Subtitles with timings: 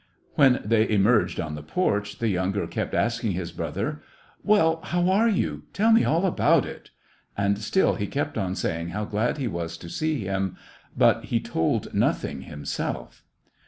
[0.33, 4.01] When they emerged on the porch, the younger kept asking his brother:
[4.43, 6.89] Well, how are you; tell me all about it."
[7.37, 10.57] And still he kept on saying how glad he was to see him,
[10.97, 13.23] but he told nothing himself.